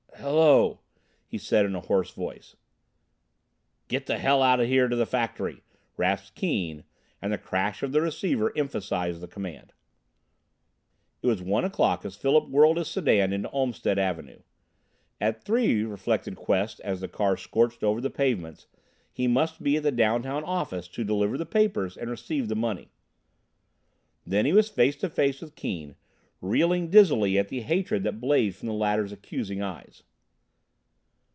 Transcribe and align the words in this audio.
"Hello!", 0.23 0.81
he 1.25 1.39
said 1.39 1.65
in 1.65 1.73
a 1.73 1.79
hoarse 1.79 2.11
voice. 2.11 2.55
"Get 3.87 4.05
the 4.05 4.19
hell 4.19 4.43
out 4.43 4.59
here 4.59 4.87
to 4.87 4.95
the 4.95 5.07
factory!" 5.07 5.63
rasped 5.97 6.35
Keane, 6.35 6.83
and 7.23 7.33
the 7.33 7.39
crash 7.39 7.81
of 7.81 7.91
the 7.91 8.01
receiver 8.03 8.53
emphasized 8.55 9.19
the 9.19 9.27
command. 9.27 9.73
It 11.23 11.27
was 11.27 11.41
one 11.41 11.65
o'clock 11.65 12.05
as 12.05 12.15
Philip 12.17 12.49
whirled 12.49 12.77
his 12.77 12.87
sedan 12.87 13.33
into 13.33 13.49
Olmstead 13.49 13.97
Avenue. 13.97 14.41
At 15.19 15.43
three, 15.43 15.83
reflected 15.83 16.35
Quest 16.35 16.79
as 16.81 17.01
the 17.01 17.07
car 17.07 17.35
scorched 17.35 17.83
over 17.83 17.99
the 17.99 18.11
pavements, 18.11 18.67
he 19.11 19.25
must 19.25 19.63
be 19.63 19.75
at 19.77 19.81
the 19.83 19.91
downtown 19.91 20.43
office 20.43 20.87
to 20.89 21.03
deliver 21.03 21.35
the 21.39 21.47
papers 21.47 21.97
and 21.97 22.11
receive 22.11 22.47
the 22.47 22.55
money. 22.55 22.91
Then 24.23 24.45
he 24.45 24.53
was 24.53 24.69
face 24.69 24.97
to 24.97 25.09
face 25.09 25.41
with 25.41 25.55
Keane, 25.55 25.95
reeling 26.41 26.91
dizzily 26.91 27.39
at 27.39 27.49
the 27.49 27.61
hatred 27.61 28.03
that 28.03 28.21
blazed 28.21 28.57
from 28.59 28.67
the 28.67 28.73
latter's 28.75 29.11
accusing 29.11 29.63
eyes. 29.63 30.03